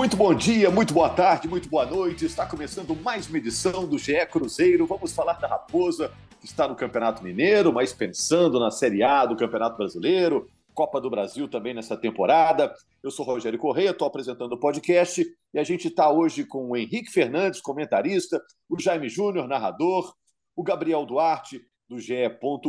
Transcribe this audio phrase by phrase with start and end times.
[0.00, 2.24] Muito bom dia, muito boa tarde, muito boa noite.
[2.24, 4.86] Está começando mais uma edição do GE Cruzeiro.
[4.86, 9.36] Vamos falar da Raposa, que está no Campeonato Mineiro, mas pensando na Série A do
[9.36, 12.74] Campeonato Brasileiro, Copa do Brasil também nessa temporada.
[13.02, 16.76] Eu sou Rogério Correia, estou apresentando o podcast e a gente está hoje com o
[16.78, 18.40] Henrique Fernandes, comentarista,
[18.70, 20.14] o Jaime Júnior, narrador,
[20.56, 22.14] o Gabriel Duarte, do GE.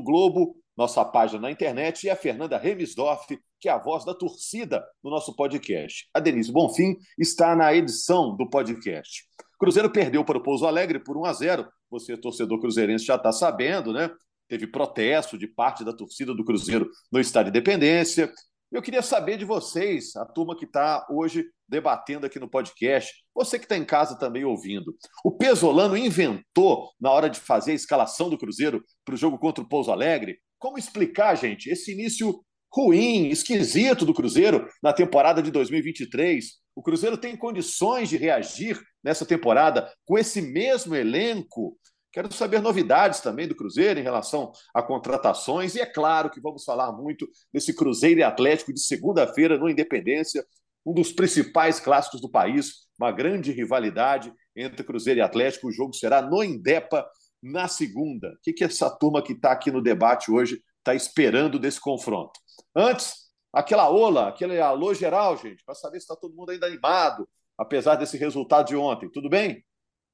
[0.04, 4.84] Globo, nossa página na internet, e a Fernanda Remisdorf, que é a voz da torcida
[5.04, 6.08] no nosso podcast.
[6.14, 9.24] A Denise Bonfim está na edição do podcast.
[9.60, 11.68] Cruzeiro perdeu para o Pouso Alegre por 1 a 0.
[11.92, 14.10] Você, torcedor cruzeirense, já está sabendo, né?
[14.48, 18.32] Teve protesto de parte da torcida do Cruzeiro no Estádio Independência.
[18.72, 23.60] Eu queria saber de vocês, a turma que está hoje debatendo aqui no podcast, você
[23.60, 24.96] que está em casa também ouvindo.
[25.24, 29.64] O Pesolano inventou, na hora de fazer a escalação do Cruzeiro para o jogo contra
[29.64, 32.40] o Pouso Alegre, como explicar, gente, esse início
[32.72, 36.46] ruim, esquisito do Cruzeiro na temporada de 2023.
[36.76, 41.76] O Cruzeiro tem condições de reagir nessa temporada com esse mesmo elenco.
[42.14, 45.74] Quero saber novidades também do Cruzeiro em relação a contratações.
[45.74, 50.46] E é claro que vamos falar muito desse Cruzeiro e Atlético de segunda-feira no Independência,
[50.86, 55.70] um dos principais clássicos do país, uma grande rivalidade entre Cruzeiro e Atlético.
[55.70, 57.04] O jogo será no Indepa
[57.42, 58.30] na segunda.
[58.30, 62.40] O que, que essa turma que está aqui no debate hoje está esperando desse confronto?
[62.76, 67.28] Antes, aquela ola, aquele alô geral, gente, para saber se está todo mundo ainda animado,
[67.58, 69.10] apesar desse resultado de ontem.
[69.10, 69.64] Tudo bem?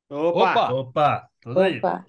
[0.09, 0.73] Opa!
[0.73, 1.29] Opa!
[1.41, 1.77] Tudo aí.
[1.77, 2.05] Opa.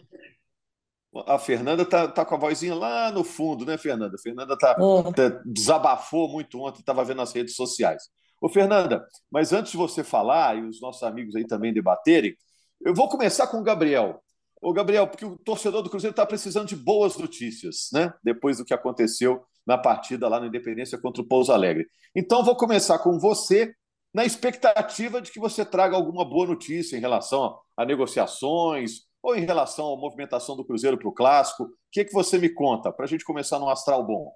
[1.26, 4.14] A Fernanda tá, tá com a vozinha lá no fundo, né, Fernanda?
[4.14, 5.12] A Fernanda tá, é.
[5.12, 8.04] tá desabafou muito ontem, estava vendo nas redes sociais.
[8.40, 12.36] Ô, Fernanda, mas antes de você falar e os nossos amigos aí também debaterem,
[12.80, 14.22] eu vou começar com o Gabriel.
[14.60, 18.12] Ô, Gabriel, porque o torcedor do Cruzeiro está precisando de boas notícias, né?
[18.22, 21.86] Depois do que aconteceu na partida lá na Independência contra o Pouso Alegre.
[22.14, 23.72] Então, vou começar com você,
[24.12, 29.44] na expectativa de que você traga alguma boa notícia em relação a negociações ou em
[29.44, 31.64] relação à movimentação do Cruzeiro para o Clássico.
[31.64, 34.32] O que, é que você me conta, para a gente começar num astral bom?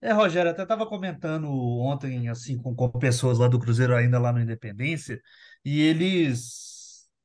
[0.00, 4.32] É, Rogério, até estava comentando ontem assim com, com pessoas lá do Cruzeiro ainda lá
[4.32, 5.20] no Independência,
[5.64, 6.71] e eles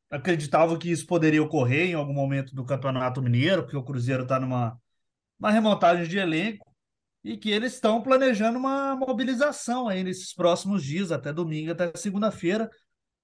[0.10, 4.40] acreditavam que isso poderia ocorrer em algum momento do Campeonato Mineiro, porque o Cruzeiro está
[4.40, 4.78] numa
[5.40, 6.66] uma remontagem de elenco,
[7.24, 12.70] e que eles estão planejando uma mobilização aí nesses próximos dias, até domingo, até segunda-feira,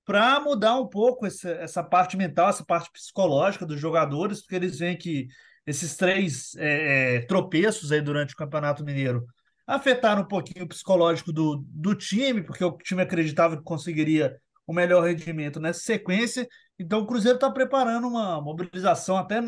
[0.06, 4.78] para mudar um pouco essa, essa parte mental, essa parte psicológica dos jogadores, porque eles
[4.78, 5.28] veem que
[5.66, 9.26] esses três é, é, tropeços aí durante o Campeonato Mineiro
[9.66, 14.74] afetaram um pouquinho o psicológico do, do time, porque o time acreditava que conseguiria o
[14.74, 16.46] melhor rendimento nessa sequência.
[16.80, 19.42] Então o Cruzeiro está preparando uma mobilização até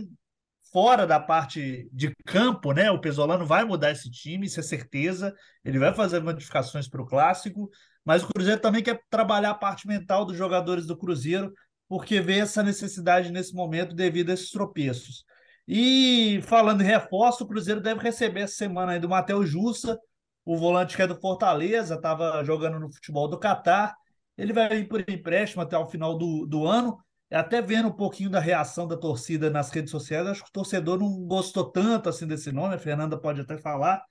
[0.72, 2.92] fora da parte de campo, né?
[2.92, 5.34] O Pesolano vai mudar esse time, isso é certeza.
[5.64, 7.70] Ele vai fazer modificações para o clássico,
[8.04, 11.54] mas o Cruzeiro também quer trabalhar a parte mental dos jogadores do Cruzeiro,
[11.88, 15.24] porque vê essa necessidade nesse momento devido a esses tropeços.
[15.68, 19.98] E falando em reforço, o Cruzeiro deve receber essa semana aí do Matheus Jussa,
[20.44, 23.96] o volante que é do Fortaleza, estava jogando no futebol do Catar.
[24.38, 26.98] Ele vai vir por empréstimo até o final do, do ano
[27.32, 31.00] até vendo um pouquinho da reação da torcida nas redes sociais, acho que o torcedor
[31.00, 34.04] não gostou tanto assim desse nome, a Fernanda pode até falar.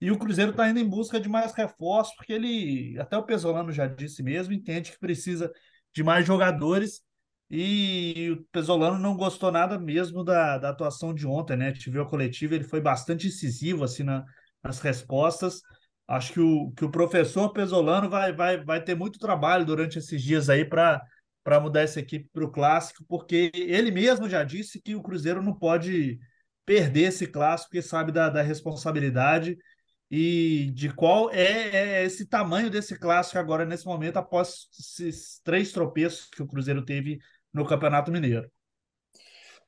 [0.00, 3.72] E o Cruzeiro está indo em busca de mais reforços, porque ele, até o Pesolano
[3.72, 5.50] já disse mesmo, entende que precisa
[5.94, 7.02] de mais jogadores.
[7.50, 11.72] E o Pesolano não gostou nada mesmo da, da atuação de ontem, né?
[11.72, 14.24] Viu a coletiva, ele foi bastante incisivo assim na,
[14.62, 15.62] nas respostas.
[16.08, 20.22] Acho que o, que o professor Pesolano vai, vai, vai ter muito trabalho durante esses
[20.22, 21.02] dias aí para
[21.46, 25.40] para mudar essa equipe para o clássico, porque ele mesmo já disse que o Cruzeiro
[25.40, 26.18] não pode
[26.64, 29.56] perder esse clássico, porque sabe da, da responsabilidade
[30.10, 35.70] e de qual é, é, esse tamanho desse clássico agora nesse momento, após esses três
[35.70, 37.20] tropeços que o Cruzeiro teve
[37.54, 38.50] no Campeonato Mineiro.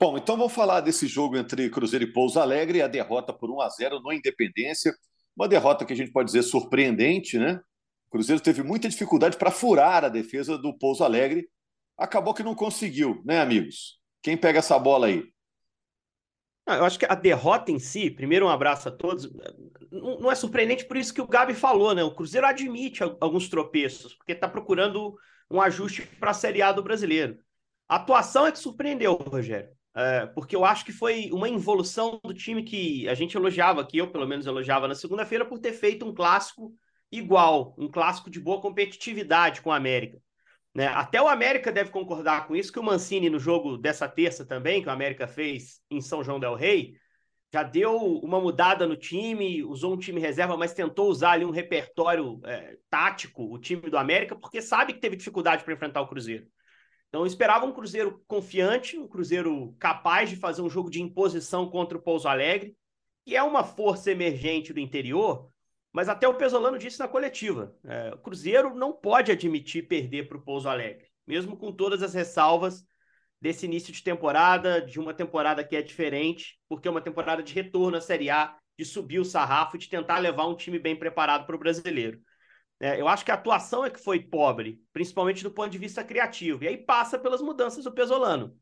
[0.00, 3.60] Bom, então vamos falar desse jogo entre Cruzeiro e Pouso Alegre, a derrota por 1
[3.60, 4.92] a 0 no Independência,
[5.36, 7.60] uma derrota que a gente pode dizer surpreendente, né?
[8.08, 11.48] O Cruzeiro teve muita dificuldade para furar a defesa do Pouso Alegre
[11.98, 13.98] acabou que não conseguiu, né, amigos?
[14.22, 15.24] Quem pega essa bola aí?
[16.66, 19.28] Ah, eu acho que a derrota em si, primeiro um abraço a todos,
[19.90, 22.04] não é surpreendente por isso que o Gabi falou, né?
[22.04, 25.16] O Cruzeiro admite alguns tropeços, porque está procurando
[25.50, 27.38] um ajuste para a Série A do brasileiro.
[27.88, 29.70] A atuação é que surpreendeu, Rogério.
[29.96, 33.96] É, porque eu acho que foi uma involução do time que a gente elogiava, que
[33.96, 36.72] eu pelo menos elogiava na segunda-feira, por ter feito um clássico
[37.10, 40.20] igual, um clássico de boa competitividade com o América.
[40.74, 40.86] Né?
[40.86, 44.82] Até o América deve concordar com isso, que o Mancini, no jogo dessa terça também,
[44.82, 46.94] que o América fez em São João Del Rei,
[47.52, 51.50] já deu uma mudada no time, usou um time reserva, mas tentou usar ali um
[51.50, 56.08] repertório é, tático, o time do América, porque sabe que teve dificuldade para enfrentar o
[56.08, 56.46] Cruzeiro.
[57.08, 61.96] Então esperava um Cruzeiro confiante, um Cruzeiro capaz de fazer um jogo de imposição contra
[61.96, 62.76] o Pouso Alegre,
[63.24, 65.50] que é uma força emergente do interior,
[65.98, 70.38] mas até o Pesolano disse na coletiva: é, o Cruzeiro não pode admitir perder para
[70.38, 72.86] o Pouso Alegre, mesmo com todas as ressalvas
[73.40, 77.52] desse início de temporada, de uma temporada que é diferente, porque é uma temporada de
[77.52, 81.44] retorno à Série A, de subir o sarrafo de tentar levar um time bem preparado
[81.44, 82.20] para o brasileiro.
[82.78, 86.04] É, eu acho que a atuação é que foi pobre, principalmente do ponto de vista
[86.04, 86.62] criativo.
[86.62, 88.56] E aí passa pelas mudanças do Pesolano.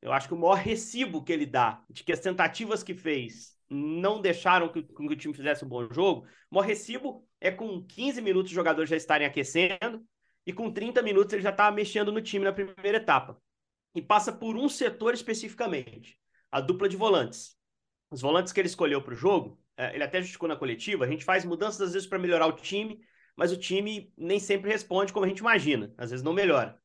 [0.00, 3.57] Eu acho que o maior recibo que ele dá de que as tentativas que fez
[3.70, 7.84] não deixaram que, que o time fizesse um bom jogo, o maior recibo é com
[7.84, 10.02] 15 minutos os jogadores já estarem aquecendo
[10.46, 13.40] e com 30 minutos ele já está mexendo no time na primeira etapa
[13.94, 16.18] e passa por um setor especificamente,
[16.50, 17.56] a dupla de volantes.
[18.10, 21.08] Os volantes que ele escolheu para o jogo, é, ele até justificou na coletiva, a
[21.08, 23.00] gente faz mudanças às vezes para melhorar o time,
[23.36, 26.78] mas o time nem sempre responde como a gente imagina, às vezes não melhora.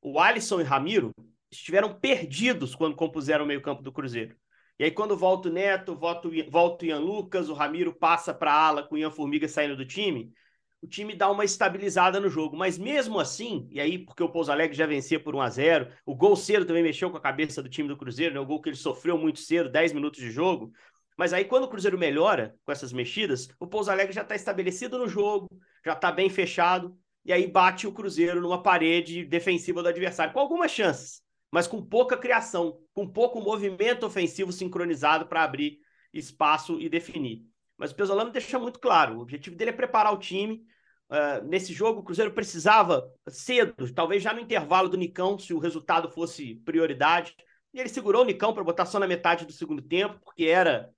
[0.00, 1.12] O Alisson e Ramiro
[1.50, 4.36] estiveram perdidos quando compuseram o meio-campo do Cruzeiro.
[4.80, 8.66] E aí, quando volta o Neto, volta o Ian Lucas, o Ramiro passa para a
[8.66, 10.32] ala com o Ian Formiga saindo do time,
[10.80, 12.56] o time dá uma estabilizada no jogo.
[12.56, 15.88] Mas mesmo assim, e aí porque o Pouso Alegre já vencia por 1 a 0
[16.06, 18.40] o gol cedo também mexeu com a cabeça do time do Cruzeiro, né?
[18.40, 20.72] o gol que ele sofreu muito cedo, 10 minutos de jogo.
[21.14, 24.96] Mas aí quando o Cruzeiro melhora com essas mexidas, o Pouso Alegre já está estabelecido
[24.96, 25.46] no jogo,
[25.84, 30.40] já está bem fechado, e aí bate o Cruzeiro numa parede defensiva do adversário, com
[30.40, 35.78] algumas chances, mas com pouca criação, com pouco movimento ofensivo sincronizado para abrir
[36.12, 37.44] espaço e definir.
[37.76, 40.64] Mas o Pesolano deixa muito claro: o objetivo dele é preparar o time.
[41.08, 45.58] Uh, nesse jogo, o Cruzeiro precisava cedo, talvez já no intervalo do Nicão, se o
[45.58, 47.34] resultado fosse prioridade.
[47.72, 50.90] E ele segurou o Nicão para botar só na metade do segundo tempo, porque era,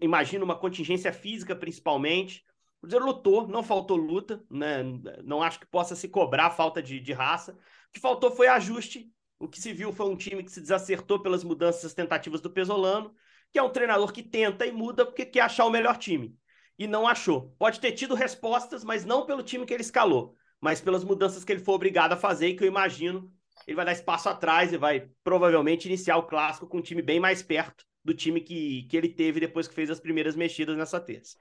[0.00, 2.44] imagino, uma contingência física principalmente.
[2.78, 4.82] O Cruzeiro lutou, não faltou luta, né?
[5.22, 7.52] não acho que possa se cobrar falta de, de raça.
[7.52, 7.58] O
[7.92, 9.10] que faltou foi ajuste.
[9.38, 13.14] O que se viu foi um time que se desacertou pelas mudanças tentativas do Pesolano
[13.54, 16.36] que é um treinador que tenta e muda porque quer achar o melhor time.
[16.76, 17.54] E não achou.
[17.56, 21.52] Pode ter tido respostas, mas não pelo time que ele escalou, mas pelas mudanças que
[21.52, 23.30] ele foi obrigado a fazer e que eu imagino
[23.64, 27.20] ele vai dar espaço atrás e vai provavelmente iniciar o clássico com um time bem
[27.20, 31.00] mais perto do time que, que ele teve depois que fez as primeiras mexidas nessa
[31.00, 31.36] terça.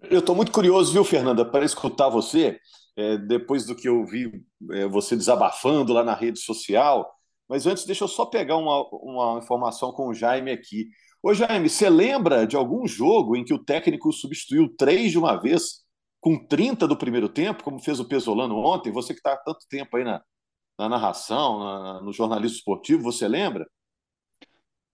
[0.00, 2.58] Eu estou muito curioso, viu, Fernanda, para escutar você,
[2.96, 4.42] é, depois do que eu vi
[4.72, 7.08] é, você desabafando lá na rede social.
[7.52, 10.88] Mas antes, deixa eu só pegar uma, uma informação com o Jaime aqui.
[11.22, 15.36] Ô Jaime, você lembra de algum jogo em que o técnico substituiu três de uma
[15.36, 15.82] vez
[16.18, 18.90] com 30 do primeiro tempo, como fez o Pesolano ontem?
[18.90, 20.22] Você que está há tanto tempo aí na,
[20.78, 23.68] na narração, na, no jornalismo esportivo, você lembra?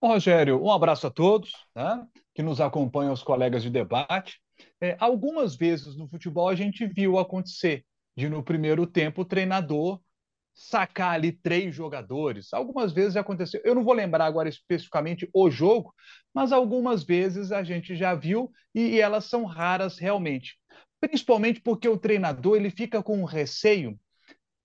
[0.03, 4.41] Rogério, um abraço a todos né, que nos acompanham, os colegas de debate.
[4.81, 7.85] É, algumas vezes no futebol a gente viu acontecer
[8.17, 10.01] de no primeiro tempo o treinador
[10.59, 12.53] sacar ali três jogadores.
[12.53, 13.61] Algumas vezes aconteceu.
[13.65, 15.95] Eu não vou lembrar agora especificamente o jogo,
[16.35, 20.59] mas algumas vezes a gente já viu e, e elas são raras realmente.
[21.01, 23.97] Principalmente porque o treinador ele fica com receio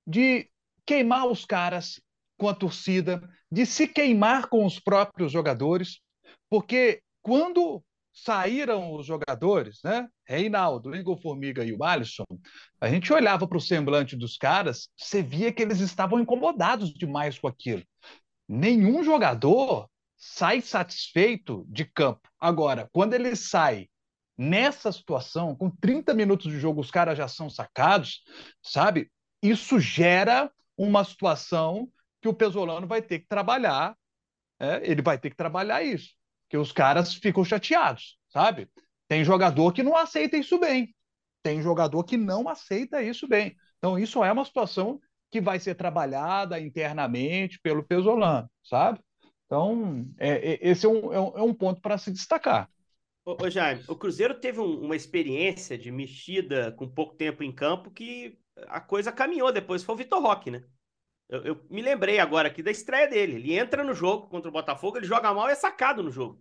[0.06, 0.50] de
[0.84, 2.02] queimar os caras
[2.38, 3.22] com a torcida,
[3.52, 6.00] de se queimar com os próprios jogadores,
[6.50, 10.08] porque quando saíram os jogadores, né?
[10.26, 12.26] Reinaldo, Igor Formiga e o Alisson,
[12.80, 17.40] a gente olhava para o semblante dos caras, você via que eles estavam incomodados demais
[17.40, 17.84] com aquilo.
[18.48, 22.30] Nenhum jogador sai satisfeito de campo.
[22.40, 23.90] Agora, quando ele sai
[24.38, 28.24] nessa situação, com 30 minutos de jogo, os caras já são sacados,
[28.62, 29.12] sabe?
[29.42, 31.90] Isso gera uma situação
[32.22, 33.98] que o Pesolano vai ter que trabalhar.
[34.60, 36.14] É, ele vai ter que trabalhar isso
[36.54, 38.70] que os caras ficam chateados, sabe?
[39.08, 40.94] Tem jogador que não aceita isso bem.
[41.42, 43.58] Tem jogador que não aceita isso bem.
[43.80, 49.00] Então, isso é uma situação que vai ser trabalhada internamente pelo Pesolano, sabe?
[49.48, 52.70] Então, é, é, esse é um, é um, é ponto para se destacar.
[53.26, 57.52] Ô, ô, Jaime, o Cruzeiro teve um, uma experiência de mexida com pouco tempo em
[57.52, 59.84] campo que a coisa caminhou depois.
[59.84, 60.64] Foi o Vitor Roque, né?
[61.34, 63.38] Eu, eu, me lembrei agora aqui da estreia dele.
[63.38, 66.40] Ele entra no jogo contra o Botafogo, ele joga mal e é sacado no jogo.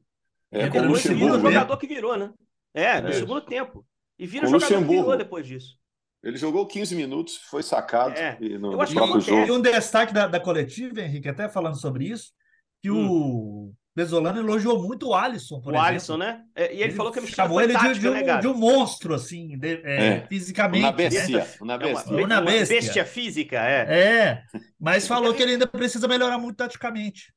[0.51, 2.31] É, vira o jogador que virou, né?
[2.75, 3.13] É, no é.
[3.13, 3.87] segundo tempo.
[4.19, 5.79] E vira o jogador que virou depois disso.
[6.23, 9.35] Ele jogou 15 minutos, foi sacado É, e no, eu no acho que próprio acontece.
[9.35, 9.59] E jogo.
[9.59, 12.31] um destaque da, da coletiva, Henrique, até falando sobre isso,
[12.83, 15.87] que o Pesolano elogiou muito o Alisson, por o exemplo.
[15.89, 16.45] Alisson, né?
[16.55, 18.55] É, E ele, falou que a mexida chamou ele de, de um, né, de um
[18.55, 20.27] monstro, assim, de- é, É.
[20.29, 20.83] fisicamente.
[20.83, 20.97] Na né?
[20.97, 22.13] bestia, na É uma, bestia.
[22.17, 22.77] Uma uma bestia.
[22.81, 24.23] bestia física, é.
[24.31, 24.43] É,
[24.81, 27.33] mas falou que ele ainda precisa melhorar muito taticamente.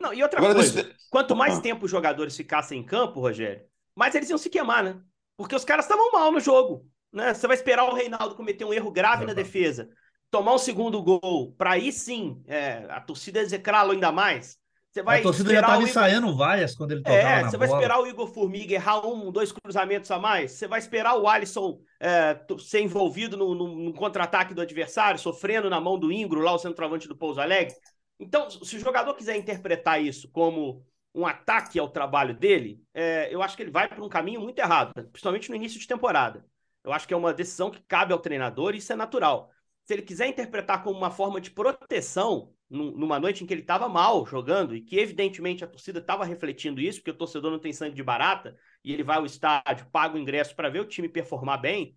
[0.00, 1.60] Não, e outra Agora, coisa, deixa- quanto mais Ah.
[1.60, 3.62] tempo os jogadores ficassem em campo, Rogério,
[3.94, 4.98] mais eles iam se queimar, né?
[5.36, 7.34] Porque os caras estavam mal no jogo, né?
[7.34, 9.88] Você vai esperar o Reinaldo cometer um erro grave na defesa,
[10.30, 14.56] tomar um segundo gol, para aí sim é, a torcida execrá-lo ainda mais.
[14.92, 17.66] Você vai a torcida já estava Igor- ensaiando vaias quando ele tocava É, você vai
[17.66, 17.80] bola.
[17.80, 20.52] esperar o Igor Formiga errar um, dois cruzamentos a mais?
[20.52, 25.70] Você vai esperar o Alisson é, ser envolvido no, no- no contra-ataque do adversário, sofrendo
[25.70, 27.74] na mão do Ingro, lá o centroavante do Pouso Alegre?
[28.20, 30.84] Então, se o jogador quiser interpretar isso como
[31.14, 34.58] um ataque ao trabalho dele, é, eu acho que ele vai para um caminho muito
[34.58, 36.44] errado, principalmente no início de temporada.
[36.84, 39.50] Eu acho que é uma decisão que cabe ao treinador e isso é natural.
[39.84, 43.88] Se ele quiser interpretar como uma forma de proteção, numa noite em que ele estava
[43.88, 47.72] mal jogando e que, evidentemente, a torcida estava refletindo isso, porque o torcedor não tem
[47.72, 51.08] sangue de barata e ele vai ao estádio, paga o ingresso para ver o time
[51.08, 51.96] performar bem.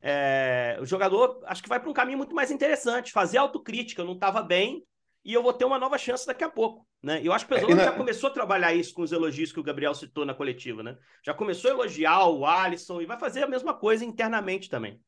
[0.00, 4.02] é, o jogador acho que vai para um caminho muito mais interessante, fazer autocrítica.
[4.02, 4.84] Eu não estava bem
[5.24, 6.86] e eu vou ter uma nova chance daqui a pouco.
[7.02, 7.20] Né?
[7.22, 9.12] Eu acho que o Pesolano É, e na- já começou a trabalhar isso com os
[9.12, 10.82] elogios que o Gabriel citou na coletiva.
[10.82, 10.96] Né?
[11.24, 15.00] Já começou a elogiar o Alisson e vai fazer a mesma coisa internamente também.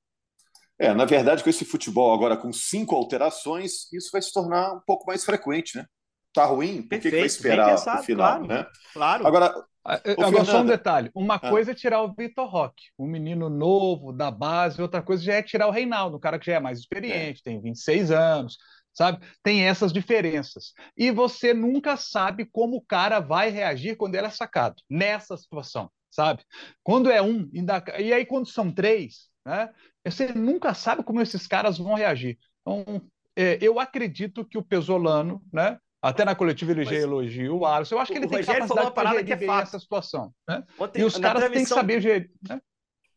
[0.78, 4.80] É, na verdade, com esse futebol agora com cinco alterações, isso vai se tornar um
[4.86, 5.84] pouco mais frequente, né?
[6.32, 6.82] Tá ruim?
[6.82, 8.46] Por que, que vai esperar pensado, o final, claro.
[8.46, 8.66] né?
[8.92, 9.26] Claro.
[9.26, 9.54] Agora,
[9.84, 11.50] Ah, Agora, só um detalhe: uma Ah.
[11.50, 15.42] coisa é tirar o Vitor Roque, um menino novo da base, outra coisa já é
[15.42, 18.58] tirar o Reinaldo, um cara que já é mais experiente, tem 26 anos,
[18.92, 19.18] sabe?
[19.42, 20.74] Tem essas diferenças.
[20.96, 25.90] E você nunca sabe como o cara vai reagir quando ele é sacado, nessa situação,
[26.10, 26.44] sabe?
[26.84, 29.70] Quando é um, ainda- e aí quando são três, né?
[30.04, 32.38] Você nunca sabe como esses caras vão reagir.
[32.60, 33.02] Então,
[33.36, 35.78] é, eu acredito que o Pesolano, né?
[36.00, 37.96] Até na coletiva ele já elogia o Alisson.
[37.96, 39.48] Eu acho que ele tem Rogério falou capacidade uma para parada gerir que é bem
[39.48, 39.62] fato.
[39.66, 40.32] essa situação.
[40.48, 40.64] Né?
[40.78, 42.30] Ontem, E os caras têm que transmissão- saber gerir.
[42.48, 42.60] Né?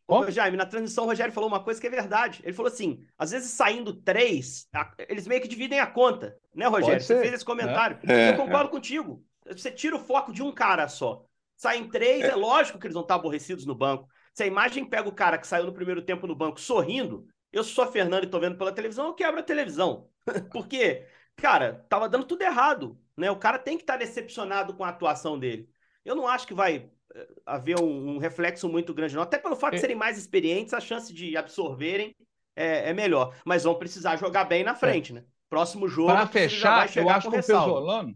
[0.08, 0.30] Ô?
[0.32, 2.42] Jaime, na transmissão o Rogério falou uma coisa que é verdade.
[2.44, 4.68] Ele falou assim: às vezes saindo três,
[5.08, 6.96] eles meio que dividem a conta, né, Rogério?
[6.96, 8.00] Pode Você ser, fez esse comentário.
[8.10, 9.24] É, Eu concordo contigo.
[9.48, 11.24] Você tira o foco de um cara só.
[11.56, 14.08] Saem três, é, lógico que eles vão estar aborrecidos no banco.
[14.34, 17.64] Se a imagem pega o cara que saiu no primeiro tempo no banco sorrindo, eu
[17.64, 20.10] sou a Fernanda e tô vendo pela televisão, eu quebro a televisão.
[20.52, 22.98] Porque, cara, tava dando tudo errado.
[23.18, 23.30] Né?
[23.30, 25.70] O cara tem que estar decepcionado com a atuação dele.
[26.04, 29.22] Eu não acho que vai eh, haver um, um reflexo muito grande, não.
[29.22, 29.82] Até pelo fato de É.
[29.82, 32.16] serem mais experientes, a chance de absorverem
[32.56, 33.36] é, é melhor.
[33.46, 35.24] Mas vão precisar jogar bem na frente, né?
[35.50, 37.44] Próximo jogo, Para fechar, eu acho que o.
[37.44, 38.16] Pesolano,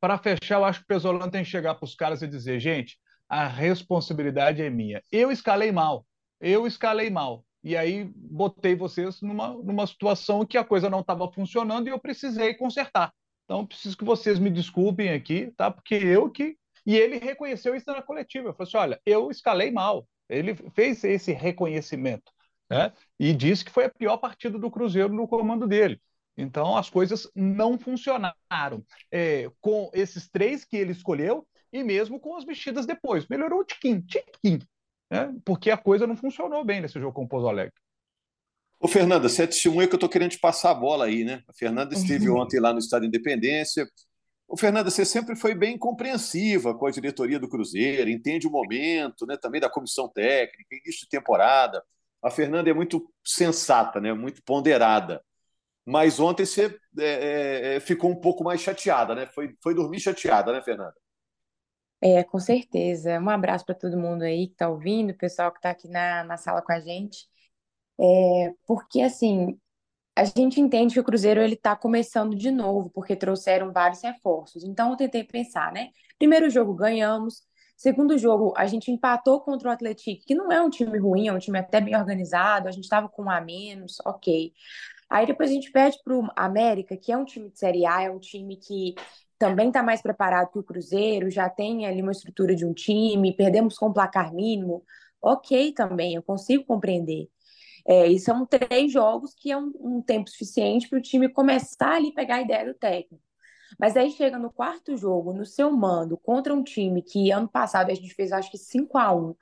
[0.00, 2.60] para fechar, eu acho que o Pesolano tem que chegar para os caras e dizer,
[2.60, 2.96] gente,
[3.28, 5.02] a responsabilidade é minha.
[5.10, 6.06] Eu escalei mal.
[6.40, 7.44] Eu escalei mal.
[7.62, 11.98] E aí botei vocês numa, numa situação que a coisa não estava funcionando e eu
[11.98, 13.12] precisei consertar.
[13.44, 15.70] Então, preciso que vocês me desculpem aqui, tá?
[15.70, 16.56] Porque eu que.
[16.84, 18.48] E ele reconheceu isso na coletiva.
[18.48, 20.06] Ele falou assim: olha, eu escalei mal.
[20.28, 22.32] Ele fez esse reconhecimento.
[22.70, 22.92] Né?
[23.18, 26.00] E disse que foi a pior partida do Cruzeiro no comando dele.
[26.36, 28.84] Então, as coisas não funcionaram.
[29.10, 33.26] É, com esses três que ele escolheu e mesmo com as mexidas depois.
[33.28, 34.60] Melhorou um tiquinho, tiquinho.
[35.10, 35.34] Né?
[35.44, 37.74] Porque a coisa não funcionou bem nesse jogo com o Pouso Alegre.
[38.78, 41.42] Ô, Fernanda, você é testemunha que eu estou querendo te passar a bola aí, né?
[41.48, 43.88] A Fernanda esteve ontem lá no Estádio Independência.
[44.46, 49.26] Ô, Fernanda, você sempre foi bem compreensiva com a diretoria do Cruzeiro, entende o momento,
[49.26, 49.36] né?
[49.36, 51.82] Também da comissão técnica, início de temporada.
[52.22, 54.12] A Fernanda é muito sensata, né?
[54.12, 55.22] Muito ponderada.
[55.84, 59.26] Mas ontem você é, é, ficou um pouco mais chateada, né?
[59.26, 60.94] Foi, foi dormir chateada, né, Fernanda?
[62.00, 63.18] É, com certeza.
[63.18, 66.24] Um abraço para todo mundo aí que está ouvindo, o pessoal que está aqui na,
[66.24, 67.26] na sala com a gente.
[67.98, 69.58] É, porque, assim,
[70.16, 74.64] a gente entende que o Cruzeiro ele está começando de novo, porque trouxeram vários reforços.
[74.64, 75.90] Então, eu tentei pensar, né?
[76.18, 77.42] Primeiro jogo ganhamos.
[77.76, 81.32] Segundo jogo, a gente empatou contra o Atlético, que não é um time ruim, é
[81.32, 82.68] um time até bem organizado.
[82.68, 84.52] A gente estava com um a menos, ok.
[85.08, 88.02] Aí depois a gente perde para o América, que é um time de Série A,
[88.02, 88.94] é um time que
[89.38, 93.36] também está mais preparado que o Cruzeiro, já tem ali uma estrutura de um time,
[93.36, 94.84] perdemos com placar mínimo.
[95.20, 97.28] Ok também, eu consigo compreender.
[97.86, 101.94] É, e são três jogos que é um, um tempo suficiente para o time começar
[101.96, 103.22] ali pegar a ideia do técnico.
[103.78, 107.90] Mas aí chega no quarto jogo, no seu mando, contra um time que ano passado
[107.90, 109.34] a gente fez acho que 5 a 1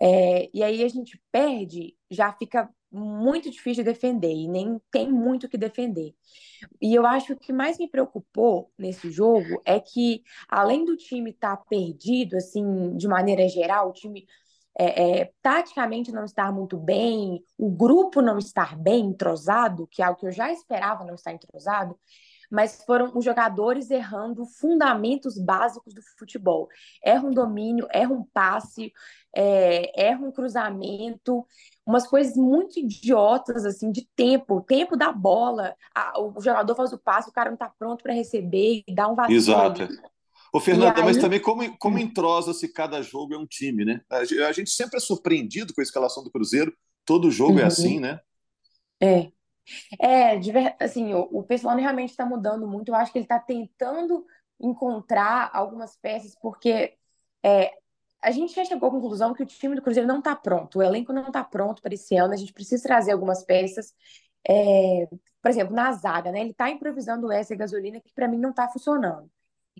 [0.00, 5.10] é, e aí a gente perde, já fica muito difícil de defender e nem tem
[5.10, 6.14] muito o que defender.
[6.80, 10.96] E eu acho que o que mais me preocupou nesse jogo é que, além do
[10.96, 14.26] time estar tá perdido, assim, de maneira geral, o time
[14.78, 20.04] é, é, taticamente não estar muito bem, o grupo não estar bem entrosado, que é
[20.04, 21.98] algo que eu já esperava não estar entrosado,
[22.50, 26.68] mas foram os jogadores errando fundamentos básicos do futebol.
[27.04, 28.92] Erra um domínio, erra um passe,
[29.34, 31.46] é, erra um cruzamento,
[31.86, 35.74] umas coisas muito idiotas, assim, de tempo, tempo da bola.
[35.94, 39.08] A, o jogador faz o passe, o cara não está pronto para receber e dá
[39.08, 39.36] um vazio.
[39.36, 39.88] Exato.
[40.52, 41.04] Ô, Fernanda, aí...
[41.04, 44.00] mas também como, como entrosa-se cada jogo é um time, né?
[44.10, 46.72] A gente sempre é surpreendido com a escalação do Cruzeiro,
[47.04, 47.60] todo jogo é uhum.
[47.60, 48.20] é assim, né?
[49.00, 49.30] É.
[50.00, 50.38] É,
[50.80, 52.88] assim, o, o pessoal realmente está mudando muito.
[52.88, 54.26] Eu acho que ele está tentando
[54.60, 56.96] encontrar algumas peças, porque
[57.44, 57.72] é,
[58.22, 60.82] a gente já chegou à conclusão que o time do Cruzeiro não está pronto, o
[60.82, 63.94] elenco não está pronto para esse ano, a gente precisa trazer algumas peças.
[64.48, 65.08] É,
[65.42, 66.40] por exemplo, na zaga, né?
[66.40, 69.30] Ele está improvisando S gasolina, que para mim não está funcionando.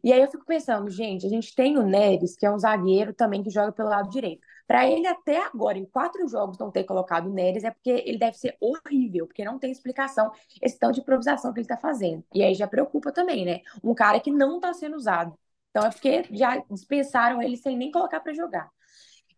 [0.03, 3.13] E aí eu fico pensando, gente, a gente tem o Neres, que é um zagueiro
[3.15, 4.47] também que joga pelo lado direito.
[4.67, 8.19] Para ele, até agora, em quatro jogos, não ter colocado o Neres é porque ele
[8.19, 12.23] deve ser horrível, porque não tem explicação esse tanto de improvisação que ele está fazendo.
[12.35, 13.61] E aí já preocupa também, né?
[13.83, 15.39] Um cara que não está sendo usado.
[15.71, 18.71] Então é porque já dispensaram ele sem nem colocar para jogar.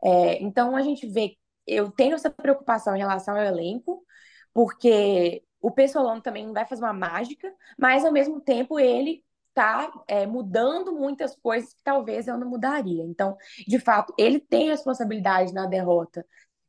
[0.03, 1.37] É, então a gente vê,
[1.67, 4.05] eu tenho essa preocupação em relação ao elenco,
[4.53, 9.93] porque o Pessolano também não vai fazer uma mágica, mas ao mesmo tempo ele está
[10.09, 13.05] é, mudando muitas coisas que talvez eu não mudaria.
[13.05, 16.25] Então, de fato, ele tem responsabilidade na derrota.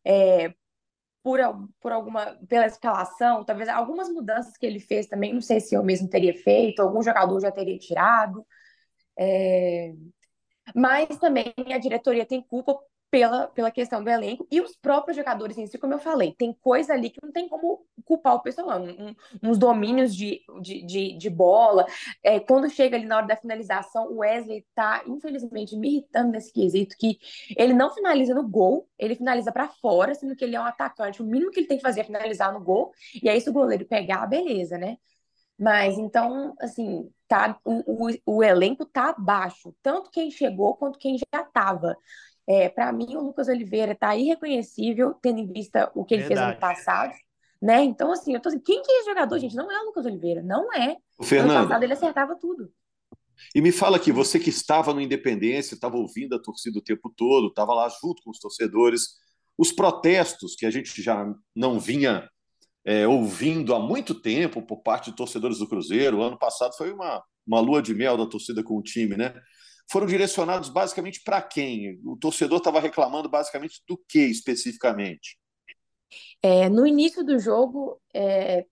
[0.05, 0.53] É,
[1.23, 1.39] por,
[1.79, 5.83] por alguma pela escalação, talvez algumas mudanças que ele fez também, não sei se eu
[5.83, 8.45] mesmo teria feito, algum jogador já teria tirado.
[9.17, 9.93] É,
[10.75, 12.77] mas também a diretoria tem culpa
[13.11, 16.53] pela, pela questão do elenco e os próprios jogadores em si, como eu falei, tem
[16.53, 19.13] coisa ali que não tem como culpar o pessoal, um,
[19.43, 21.85] uns domínios de, de, de, de bola.
[22.23, 26.53] É, quando chega ali na hora da finalização, o Wesley tá, infelizmente, me irritando nesse
[26.53, 27.19] quesito, que
[27.57, 31.21] ele não finaliza no gol, ele finaliza para fora, sendo que ele é um atacante.
[31.21, 33.53] O mínimo que ele tem que fazer é finalizar no gol, e aí se o
[33.53, 34.97] goleiro pegar, beleza, né?
[35.59, 41.17] Mas então, assim, tá, o, o, o elenco tá baixo, tanto quem chegou quanto quem
[41.17, 41.95] já estava.
[42.47, 46.41] É, para mim, o Lucas Oliveira está irreconhecível, tendo em vista o que ele Verdade.
[46.41, 47.13] fez ano passado.
[47.61, 47.83] Né?
[47.83, 49.55] Então, assim, eu tô assim, quem que é esse jogador, gente?
[49.55, 50.97] Não é o Lucas Oliveira, não é.
[51.19, 52.71] O Fernando, ano passado ele acertava tudo.
[53.53, 57.11] E me fala aqui, você que estava no Independência, estava ouvindo a torcida o tempo
[57.15, 59.19] todo, estava lá junto com os torcedores,
[59.57, 62.27] os protestos que a gente já não vinha
[62.83, 66.91] é, ouvindo há muito tempo por parte de torcedores do Cruzeiro, o ano passado foi
[66.91, 69.33] uma, uma lua de mel da torcida com o time, né?
[69.89, 71.99] Foram direcionados basicamente para quem?
[72.05, 75.37] O torcedor estava reclamando basicamente do que especificamente?
[76.41, 78.65] É, no início do jogo, é,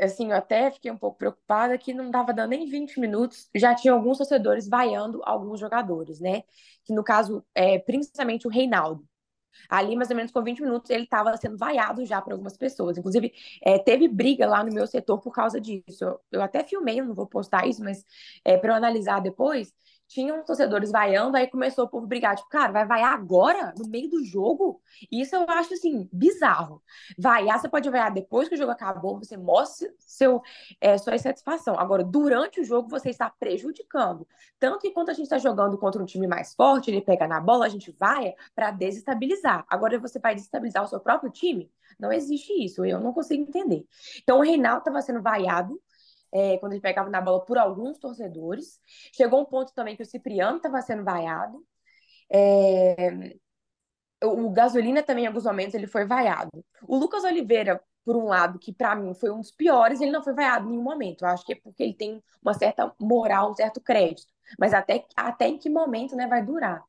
[0.00, 3.74] assim, eu até fiquei um pouco preocupada que não estava dando nem 20 minutos, já
[3.74, 6.42] tinha alguns torcedores vaiando alguns jogadores, né?
[6.84, 9.04] Que no caso, é, principalmente o Reinaldo.
[9.68, 12.96] Ali, mais ou menos com 20 minutos, ele estava sendo vaiado já por algumas pessoas.
[12.96, 13.32] Inclusive,
[13.62, 16.04] é, teve briga lá no meu setor por causa disso.
[16.04, 18.04] Eu, eu até filmei, eu não vou postar isso, mas
[18.44, 19.72] é, para eu analisar depois,
[20.10, 24.10] tinham torcedores vaiando, aí começou o povo brigar, tipo, cara, vai vaiar agora, no meio
[24.10, 24.82] do jogo?
[25.10, 26.82] Isso eu acho, assim, bizarro.
[27.16, 30.42] Vaiar, você pode vaiar depois que o jogo acabou, você mostra seu,
[30.80, 31.78] é, sua insatisfação.
[31.78, 34.26] Agora, durante o jogo, você está prejudicando.
[34.58, 37.40] Tanto que quando a gente está jogando contra um time mais forte, ele pega na
[37.40, 39.64] bola, a gente vai para desestabilizar.
[39.68, 41.70] Agora, você vai desestabilizar o seu próprio time?
[42.00, 43.86] Não existe isso, eu não consigo entender.
[44.20, 45.80] Então, o Reinaldo estava sendo vaiado,
[46.32, 48.80] é, quando ele pegava na bola por alguns torcedores.
[49.14, 51.64] Chegou um ponto também que o Cipriano estava sendo vaiado.
[52.32, 53.34] É,
[54.24, 56.64] o Gasolina também, em alguns momentos, ele foi vaiado.
[56.86, 60.22] O Lucas Oliveira, por um lado, que para mim foi um dos piores, ele não
[60.22, 61.24] foi vaiado em nenhum momento.
[61.24, 64.32] Eu acho que é porque ele tem uma certa moral, um certo crédito.
[64.58, 66.84] Mas até, até em que momento né, vai durar?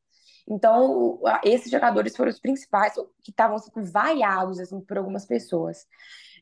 [0.48, 5.86] Então, esses jogadores foram os principais que estavam sendo vaiados assim, por algumas pessoas.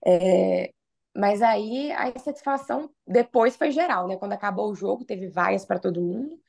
[0.04, 0.72] É,
[1.16, 4.16] mas aí a insatisfação depois foi geral, né?
[4.16, 6.40] Quando acabou o jogo, teve vaias para todo mundo,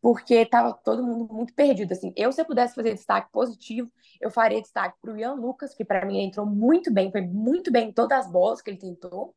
[0.00, 1.92] porque estava todo mundo muito perdido.
[1.92, 3.90] Assim, eu, se eu pudesse fazer destaque positivo,
[4.20, 7.72] eu faria destaque para o Ian Lucas, que para mim entrou muito bem, foi muito
[7.72, 9.34] bem em todas as bolas que ele tentou.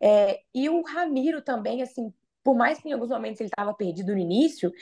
[0.00, 2.12] É, e o Ramiro também, assim,
[2.42, 4.72] por mais que em alguns momentos ele estava perdido no início,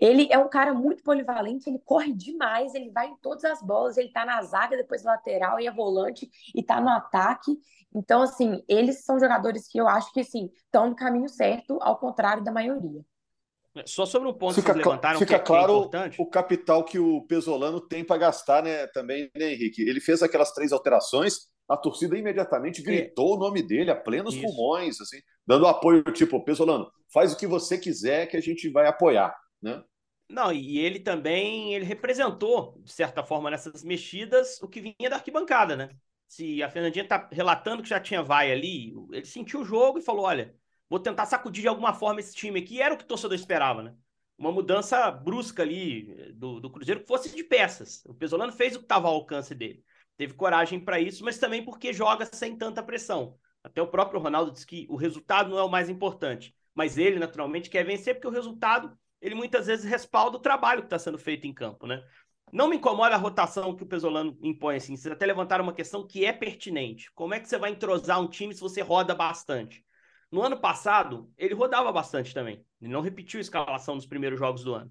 [0.00, 3.96] ele é um cara muito polivalente, ele corre demais, ele vai em todas as bolas,
[3.96, 7.58] ele tá na zaga, depois lateral e é volante e tá no ataque.
[7.94, 11.98] Então, assim, eles são jogadores que eu acho que, assim, estão no caminho certo, ao
[11.98, 13.02] contrário da maioria.
[13.86, 16.84] Só sobre o ponto fica, que vocês levantaram, fica que, claro que é o capital
[16.84, 18.86] que o Pesolano tem para gastar, né?
[18.88, 19.82] Também, né, Henrique?
[19.82, 23.36] Ele fez aquelas três alterações, a torcida imediatamente gritou é.
[23.36, 24.42] o nome dele a plenos Isso.
[24.42, 28.86] pulmões, assim, dando apoio, tipo, Pesolano, faz o que você quiser que a gente vai
[28.86, 29.82] apoiar, né?
[30.30, 35.16] Não, e ele também, ele representou, de certa forma, nessas mexidas, o que vinha da
[35.16, 35.90] arquibancada, né?
[36.26, 40.02] Se a Fernandinha tá relatando que já tinha vai ali, ele sentiu o jogo e
[40.02, 40.54] falou: olha,
[40.88, 42.82] vou tentar sacudir de alguma forma esse time aqui.
[42.82, 43.94] Era o que o torcedor esperava, né?
[44.36, 48.04] Uma mudança brusca ali do, do Cruzeiro que fosse de peças.
[48.04, 49.82] O Pesolano fez o que estava ao alcance dele.
[50.18, 53.38] Teve coragem para isso, mas também porque joga sem tanta pressão.
[53.62, 57.18] Até o próprio Ronaldo disse que o resultado não é o mais importante, mas ele
[57.18, 61.18] naturalmente quer vencer porque o resultado ele muitas vezes respalda o trabalho que está sendo
[61.18, 62.04] feito em campo, né?
[62.52, 64.96] Não me incomoda a rotação que o Pesolano impõe, assim.
[64.96, 67.12] Vocês até levantaram uma questão que é pertinente.
[67.12, 69.84] Como é que você vai entrosar um time se você roda bastante?
[70.30, 72.64] No ano passado, ele rodava bastante também.
[72.80, 74.90] Ele não repetiu a escalação nos primeiros jogos do ano.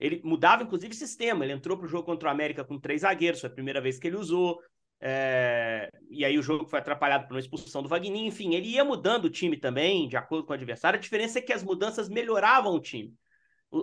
[0.00, 1.44] Ele mudava, inclusive, sistema.
[1.44, 3.98] Ele entrou para o jogo contra o América com três zagueiros, foi a primeira vez
[3.98, 4.58] que ele usou.
[5.00, 5.88] É...
[6.10, 8.24] E aí o jogo foi atrapalhado por uma expulsão do Wagner.
[8.24, 10.98] Enfim, ele ia mudando o time também, de acordo com o adversário.
[10.98, 13.14] A diferença é que as mudanças melhoravam o time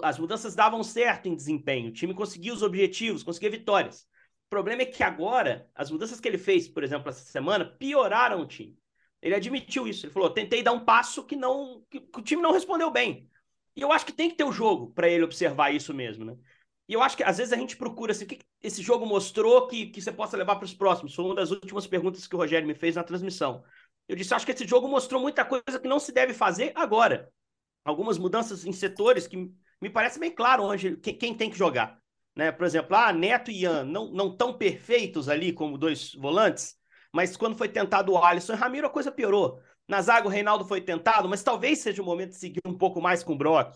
[0.03, 4.01] as mudanças davam certo em desempenho, o time conseguia os objetivos, conseguia vitórias.
[4.47, 8.41] O problema é que agora, as mudanças que ele fez, por exemplo, essa semana, pioraram
[8.41, 8.77] o time.
[9.21, 10.06] Ele admitiu isso.
[10.06, 13.30] Ele falou: tentei dar um passo que não que, o time não respondeu bem.
[13.77, 16.35] E eu acho que tem que ter o jogo para ele observar isso mesmo, né?
[16.89, 19.67] E eu acho que às vezes a gente procura assim, o que esse jogo mostrou
[19.67, 21.13] que, que você possa levar para os próximos.
[21.13, 23.63] Foi uma das últimas perguntas que o Rogério me fez na transmissão.
[24.07, 27.31] Eu disse: acho que esse jogo mostrou muita coisa que não se deve fazer agora.
[27.85, 29.37] Algumas mudanças em setores que
[29.79, 32.01] me parece bem claro onde quem, quem tem que jogar.
[32.35, 32.51] Né?
[32.51, 36.75] Por exemplo, ah, Neto e Ian não, não tão perfeitos ali como dois volantes,
[37.13, 39.61] mas quando foi tentado o Alisson e Ramiro, a coisa piorou.
[39.88, 43.02] Na zaga, o Reinaldo foi tentado, mas talvez seja o momento de seguir um pouco
[43.02, 43.73] mais com o Brock.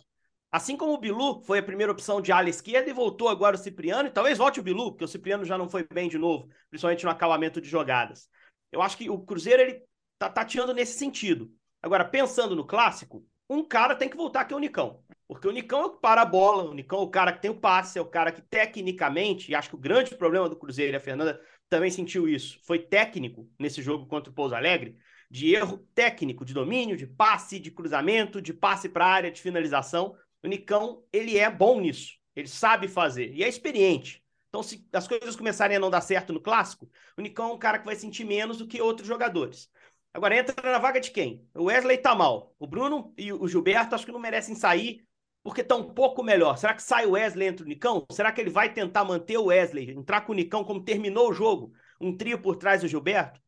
[0.52, 3.60] Assim como o Bilu foi a primeira opção de ala esquerda e voltou agora o
[3.60, 6.50] Cipriano, e talvez volte o Bilu, porque o Cipriano já não foi bem de novo,
[6.70, 8.28] principalmente no acabamento de jogadas.
[8.70, 9.82] Eu acho que o Cruzeiro ele
[10.20, 11.50] tá tateando nesse sentido.
[11.82, 15.02] Agora, pensando no clássico, um cara tem que voltar que é o Nicão.
[15.28, 17.42] Porque o Nicão é o que para a bola, o Nicão é o cara que
[17.42, 20.58] tem o passe, é o cara que tecnicamente, e acho que o grande problema do
[20.58, 24.98] Cruzeiro, e a Fernanda também sentiu isso, foi técnico nesse jogo contra o Pouso Alegre,
[25.32, 29.42] de erro técnico, de domínio, de passe, de cruzamento, de passe para a área, de
[29.42, 30.14] finalização.
[30.44, 34.22] O Nicão, ele é bom nisso, ele sabe fazer e é experiente.
[34.50, 37.58] Então, se as coisas começarem a não dar certo no clássico, o Nicão é um
[37.58, 39.70] cara que vai sentir menos do que outros jogadores.
[40.14, 41.48] Agora entra na vaga de quem?
[41.56, 42.54] O Wesley tá mal.
[42.60, 45.08] O Bruno e o Gilberto acho que não merecem sair
[45.42, 46.58] porque tá um pouco melhor.
[46.58, 48.06] Será que sai o Wesley entre o Nicão?
[48.12, 51.34] Será que ele vai tentar manter o Wesley, entrar com o Nicão como terminou o
[51.34, 51.72] jogo?
[52.02, 53.40] Um trio por trás do Gilberto?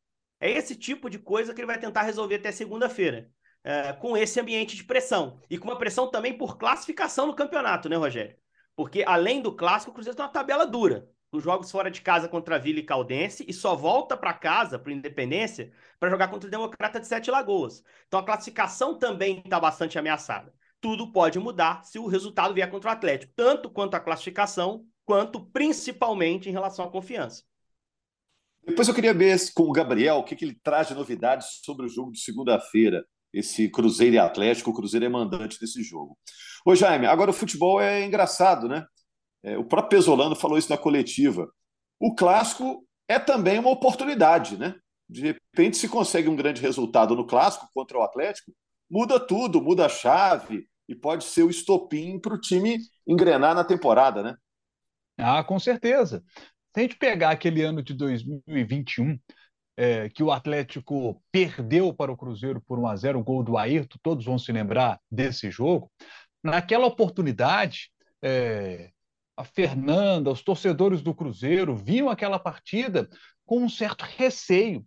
[0.44, 3.32] É esse tipo de coisa que ele vai tentar resolver até segunda-feira.
[3.64, 5.40] É, com esse ambiente de pressão.
[5.50, 8.36] E com uma pressão também por classificação no campeonato, né, Rogério?
[8.76, 11.10] Porque além do clássico, o Cruzeiro tem uma tabela dura.
[11.32, 14.92] Os jogos fora de casa contra Vila e Caldense e só volta para casa, para
[14.92, 17.82] Independência, para jogar contra o Democrata de Sete Lagoas.
[18.08, 20.54] Então a classificação também está bastante ameaçada
[20.84, 25.40] tudo pode mudar se o resultado vier contra o Atlético, tanto quanto a classificação, quanto
[25.46, 27.42] principalmente em relação à confiança.
[28.66, 31.86] Depois eu queria ver com o Gabriel o que, que ele traz de novidades sobre
[31.86, 34.72] o jogo de segunda-feira, esse Cruzeiro e Atlético.
[34.72, 36.18] O Cruzeiro é mandante desse jogo.
[36.66, 38.86] Ô, Jaime, agora o futebol é engraçado, né?
[39.44, 41.50] É, o próprio Pesolano falou isso na coletiva.
[42.00, 44.76] O clássico é também uma oportunidade, né?
[45.10, 48.54] De repente, se consegue um grande resultado no clássico contra o Atlético,
[48.90, 53.64] muda tudo, muda a chave, e pode ser o estopim para o time engrenar na
[53.64, 54.36] temporada, né?
[55.18, 56.24] Ah, com certeza.
[56.74, 59.20] Se a gente pegar aquele ano de 2021,
[59.78, 63.58] é, que o Atlético perdeu para o Cruzeiro por 1 a 0 o gol do
[63.58, 65.92] Ayrton, todos vão se lembrar desse jogo.
[66.44, 67.92] Naquela oportunidade,
[68.24, 68.90] é,
[69.38, 73.08] a Fernanda, os torcedores do Cruzeiro viam aquela partida
[73.46, 74.84] com um certo receio,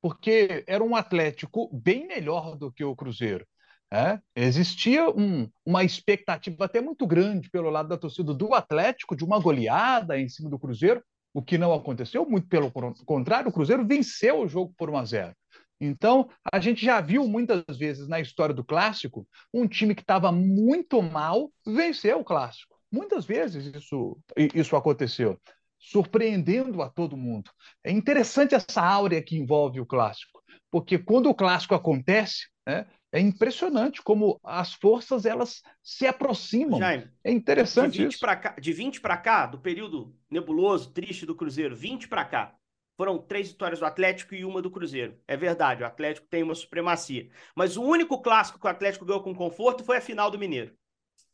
[0.00, 3.46] porque era um Atlético bem melhor do que o Cruzeiro.
[3.92, 9.24] É, existia um, uma expectativa até muito grande pelo lado da torcida do Atlético de
[9.24, 12.72] uma goleada em cima do Cruzeiro, o que não aconteceu, muito pelo
[13.04, 15.36] contrário, o Cruzeiro venceu o jogo por 1 a 0.
[15.80, 20.32] Então, a gente já viu muitas vezes na história do clássico um time que estava
[20.32, 22.76] muito mal vencer o clássico.
[22.90, 24.18] Muitas vezes isso,
[24.54, 25.38] isso aconteceu,
[25.78, 27.50] surpreendendo a todo mundo.
[27.84, 33.20] É interessante essa áurea que envolve o clássico, porque quando o clássico acontece, né, é
[33.20, 36.78] impressionante como as forças elas se aproximam.
[36.78, 38.20] Jaime, é interessante de 20 isso.
[38.20, 42.54] Cá, de 20 para cá, do período nebuloso, triste do Cruzeiro, 20 para cá,
[42.96, 45.16] foram três vitórias do Atlético e uma do Cruzeiro.
[45.26, 47.30] É verdade, o Atlético tem uma supremacia.
[47.54, 50.74] Mas o único clássico que o Atlético ganhou com conforto foi a final do Mineiro,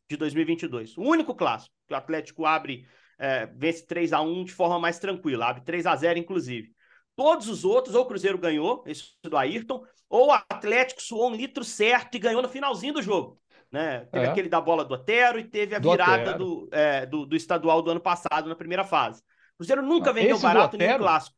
[0.08, 0.96] de 2022.
[0.96, 2.86] O único clássico que o Atlético abre,
[3.18, 6.72] é, vence 3 a 1 de forma mais tranquila, abre 3 a 0 inclusive.
[7.16, 11.34] Todos os outros, ou o Cruzeiro ganhou, esse do Ayrton, ou o Atlético suou um
[11.34, 13.40] litro certo e ganhou no finalzinho do jogo.
[13.70, 14.06] Né?
[14.12, 14.28] Teve é.
[14.28, 17.82] aquele da bola do Otero e teve a do virada do, é, do, do, estadual
[17.82, 19.20] do ano passado na primeira fase.
[19.54, 21.36] O Cruzeiro nunca Não, vendeu barato Otero, nem clássico.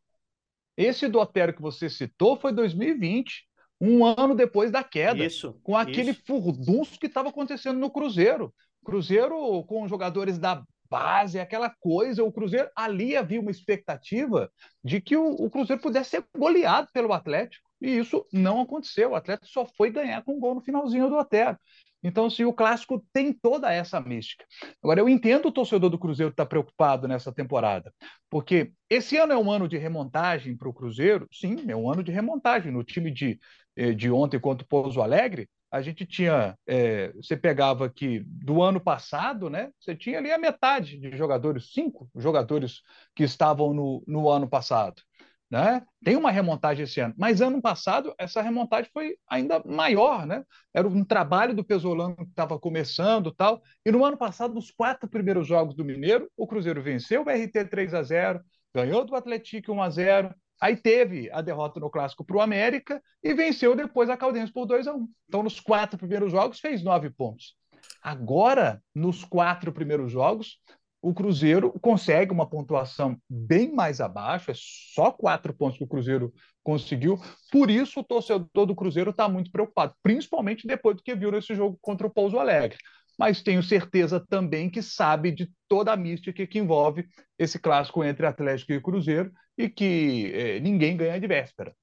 [0.77, 3.47] Esse do Otero que você citou foi 2020,
[3.81, 5.25] um ano depois da queda.
[5.25, 5.59] Isso.
[5.63, 6.23] Com aquele isso.
[6.27, 8.55] furdunço que estava acontecendo no Cruzeiro.
[8.85, 12.25] Cruzeiro com jogadores da base, aquela coisa.
[12.25, 14.51] O Cruzeiro ali havia uma expectativa
[14.83, 17.67] de que o, o Cruzeiro pudesse ser goleado pelo Atlético.
[17.81, 19.11] E isso não aconteceu.
[19.11, 21.59] O Atlético só foi ganhar com um gol no finalzinho do Otero.
[22.03, 24.45] Então, sim, o clássico tem toda essa mística.
[24.83, 27.93] Agora, eu entendo o torcedor do Cruzeiro estar tá preocupado nessa temporada,
[28.31, 31.27] porque esse ano é um ano de remontagem para o Cruzeiro.
[31.33, 32.71] Sim, é um ano de remontagem.
[32.71, 33.41] No time de,
[33.75, 36.57] eh, de ontem contra o Pouso Alegre, a gente tinha.
[36.67, 39.71] É, você pegava aqui do ano passado, né?
[39.81, 42.83] Você tinha ali a metade de jogadores, cinco jogadores
[43.15, 45.03] que estavam no, no ano passado.
[45.49, 45.81] Né?
[46.05, 50.45] Tem uma remontagem esse ano, mas ano passado essa remontagem foi ainda maior, né?
[50.75, 53.63] Era um trabalho do Pesolano que estava começando, tal.
[53.85, 57.71] E no ano passado, nos quatro primeiros jogos do Mineiro, o Cruzeiro venceu o RT
[57.71, 58.41] 3 a 0,
[58.75, 63.03] ganhou do Atlético 1 a 0, aí teve a derrota no clássico para o América
[63.23, 65.09] e venceu depois a Caldense por 2 a 1.
[65.29, 67.55] Então, nos quatro primeiros jogos fez nove pontos.
[68.03, 70.59] Agora, nos quatro primeiros jogos,
[71.03, 76.33] o Cruzeiro consegue uma pontuação bem mais abaixo, é só quatro pontos que o Cruzeiro
[76.65, 77.21] conseguiu.
[77.53, 81.55] Por isso, o torcedor do Cruzeiro está muito preocupado, principalmente depois do que viu nesse
[81.55, 82.79] jogo contra o Pouso Alegre.
[83.19, 87.07] Mas tenho certeza também que sabe de toda a mística que envolve
[87.39, 91.75] esse clássico entre Atlético e Cruzeiro e que eh, ninguém ganha de véspera.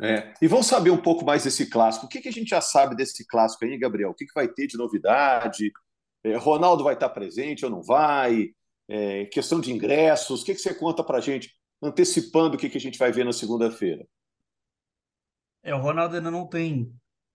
[0.00, 0.34] É.
[0.42, 2.06] E vamos saber um pouco mais desse clássico.
[2.06, 4.10] O que, que a gente já sabe desse clássico aí, Gabriel?
[4.10, 5.72] O que, que vai ter de novidade?
[6.22, 8.50] É, Ronaldo vai estar presente ou não vai?
[8.88, 11.50] É, questão de ingressos, o que, que você conta para a gente,
[11.82, 14.06] antecipando o que, que a gente vai ver na segunda-feira?
[15.62, 16.92] É, o Ronaldo ainda não tem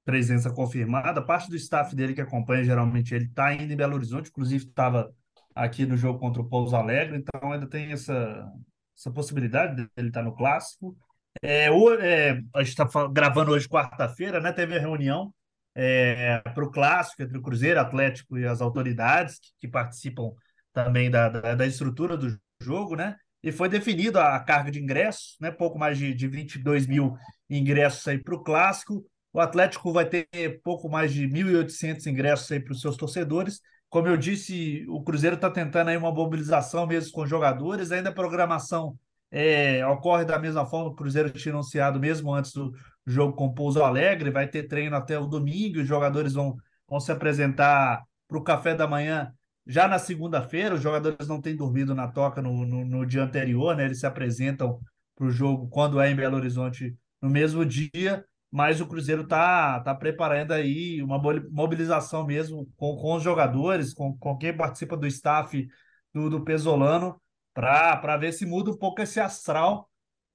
[0.09, 1.21] presença confirmada.
[1.21, 5.13] Parte do staff dele que acompanha, geralmente, ele está indo em Belo Horizonte, inclusive estava
[5.53, 8.51] aqui no jogo contra o Pouso Alegre, então ainda tem essa,
[8.97, 10.97] essa possibilidade dele estar no clássico.
[11.43, 14.51] É, o, é, a gente está gravando hoje, quarta-feira, né?
[14.51, 15.31] Teve a reunião
[15.75, 20.31] é, para o clássico entre o Cruzeiro, Atlético e as autoridades que, que participam
[20.73, 23.15] também da, da, da, estrutura do jogo, né?
[23.43, 25.51] E foi definido a carga de ingressos, né?
[25.51, 27.15] Pouco mais de, de 22 mil
[27.49, 29.05] ingressos aí para o clássico.
[29.39, 30.27] O Atlético vai ter
[30.61, 33.61] pouco mais de 1.800 ingressos aí para os seus torcedores.
[33.87, 38.13] Como eu disse, o Cruzeiro está tentando aí uma mobilização mesmo com jogadores, ainda a
[38.13, 38.97] programação
[39.31, 40.89] é, ocorre da mesma forma.
[40.89, 42.73] O Cruzeiro tinha anunciado mesmo antes do
[43.07, 46.99] jogo com o Pouso Alegre, vai ter treino até o domingo, os jogadores vão, vão
[46.99, 49.33] se apresentar para o café da manhã
[49.65, 53.73] já na segunda-feira, os jogadores não têm dormido na toca no, no, no dia anterior,
[53.73, 53.85] né?
[53.85, 54.81] Eles se apresentam
[55.15, 59.79] para o jogo quando é em Belo Horizonte no mesmo dia, mas o Cruzeiro está
[59.81, 61.19] tá preparando aí uma
[61.51, 65.67] mobilização mesmo com, com os jogadores, com, com quem participa do staff
[66.13, 67.21] do, do Pesolano,
[67.53, 69.89] para ver se muda um pouco esse astral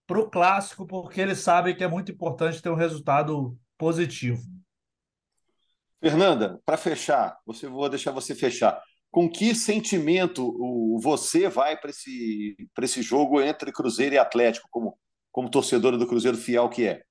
[0.06, 4.42] para o clássico, porque eles sabem que é muito importante ter um resultado positivo.
[6.00, 8.80] Fernanda, para fechar, você vou deixar você fechar.
[9.10, 14.98] Com que sentimento o, você vai para esse, esse jogo entre Cruzeiro e Atlético, como,
[15.32, 17.02] como torcedora do Cruzeiro fiel que é?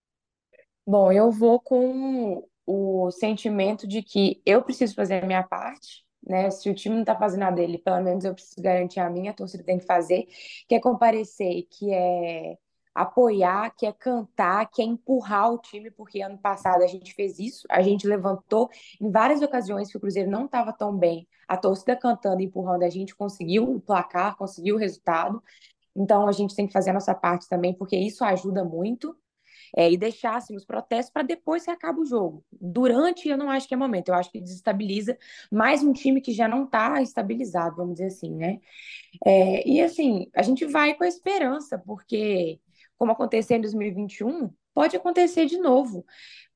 [0.86, 6.50] Bom, eu vou com o sentimento de que eu preciso fazer a minha parte, né?
[6.52, 9.32] Se o time não está fazendo a dele, pelo menos eu preciso garantir a minha,
[9.32, 10.26] a torcida tem que fazer,
[10.68, 12.58] que é comparecer, que é
[12.94, 17.40] apoiar, que é cantar, que é empurrar o time, porque ano passado a gente fez
[17.40, 18.70] isso, a gente levantou
[19.02, 22.90] em várias ocasiões que o Cruzeiro não estava tão bem, a torcida cantando, empurrando, a
[22.90, 25.42] gente conseguiu o placar, conseguiu o resultado.
[25.96, 29.16] Então a gente tem que fazer a nossa parte também, porque isso ajuda muito
[29.76, 32.44] é, e deixássemos os protestos para depois que acaba o jogo.
[32.52, 35.18] Durante, eu não acho que é momento, eu acho que desestabiliza
[35.52, 38.60] mais um time que já não está estabilizado, vamos dizer assim, né?
[39.26, 42.60] É, e assim, a gente vai com a esperança, porque,
[42.98, 46.06] como aconteceu em 2021, pode acontecer de novo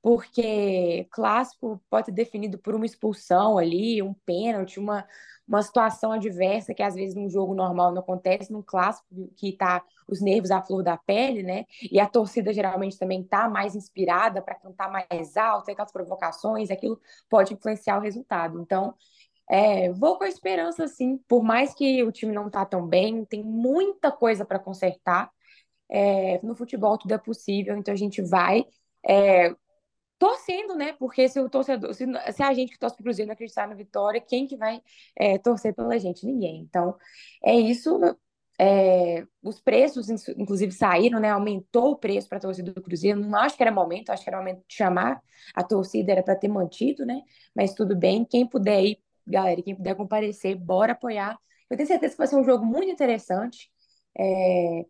[0.08, 5.06] porque clássico pode ser definido por uma expulsão ali, um pênalti, uma,
[5.46, 9.84] uma situação adversa que às vezes num jogo normal não acontece, num clássico que tá
[10.08, 11.65] os nervos à flor da pele, né?
[11.91, 16.98] E a torcida geralmente também tá mais inspirada para cantar mais alto, aquelas provocações, aquilo
[17.30, 18.62] pode influenciar o resultado.
[18.62, 18.96] Então,
[19.50, 23.26] é, vou com a esperança, assim, por mais que o time não tá tão bem,
[23.26, 25.30] tem muita coisa para consertar.
[25.89, 28.65] É, no futebol tudo é possível, então a gente vai
[29.06, 29.54] é,
[30.17, 30.93] torcendo, né?
[30.93, 33.75] Porque se o torcedor, se, se a gente que torce pro Cruzeiro não acreditar na
[33.75, 34.82] vitória, quem que vai
[35.15, 36.25] é, torcer pela gente?
[36.25, 36.62] Ninguém.
[36.62, 36.95] Então,
[37.43, 37.99] é isso.
[38.60, 41.30] É, os preços, inclusive, saíram, né?
[41.30, 43.19] Aumentou o preço para a torcida do Cruzeiro.
[43.19, 45.21] Não acho que era momento, acho que era momento de chamar
[45.53, 47.21] a torcida, era para ter mantido, né?
[47.56, 48.25] Mas tudo bem.
[48.25, 51.38] Quem puder ir, galera, quem puder comparecer, bora apoiar.
[51.69, 53.69] Eu tenho certeza que vai ser um jogo muito interessante.
[54.17, 54.86] É,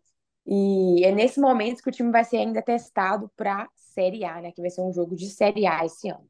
[0.50, 4.50] e é nesse momento que o time vai ser ainda testado para Série A, né?
[4.50, 6.26] Que vai ser um jogo de Série A esse ano.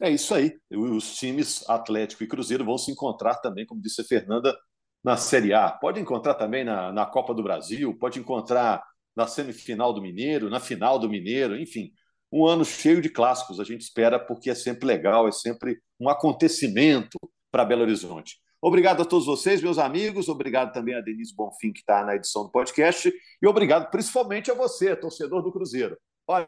[0.00, 0.56] É isso aí.
[0.70, 4.56] Os times Atlético e Cruzeiro vão se encontrar também, como disse a Fernanda,
[5.04, 5.70] na Série A.
[5.70, 8.82] Pode encontrar também na, na Copa do Brasil, pode encontrar
[9.14, 11.92] na semifinal do Mineiro, na final do Mineiro, enfim.
[12.32, 16.08] Um ano cheio de clássicos, a gente espera, porque é sempre legal, é sempre um
[16.08, 17.18] acontecimento
[17.50, 18.38] para Belo Horizonte.
[18.64, 20.28] Obrigado a todos vocês, meus amigos.
[20.28, 23.12] Obrigado também a Denise Bonfim, que está na edição do podcast.
[23.42, 25.98] E obrigado principalmente a você, torcedor do Cruzeiro.
[26.28, 26.46] Olha,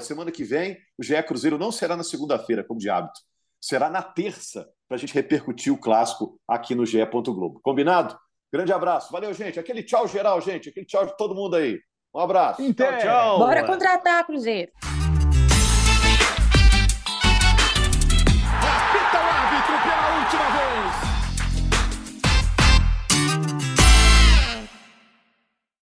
[0.00, 3.20] semana que vem, o GE Cruzeiro não será na segunda-feira, como de hábito.
[3.60, 7.04] Será na terça, para a gente repercutir o clássico aqui no GE.
[7.04, 7.60] Globo.
[7.62, 8.18] Combinado?
[8.50, 9.12] Grande abraço.
[9.12, 9.60] Valeu, gente.
[9.60, 10.70] Aquele tchau geral, gente.
[10.70, 11.78] Aquele tchau de todo mundo aí.
[12.14, 12.62] Um abraço.
[12.72, 13.38] Tchau, tchau.
[13.40, 14.72] Bora contratar, Cruzeiro.